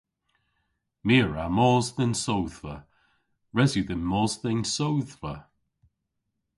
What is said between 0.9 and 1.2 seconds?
My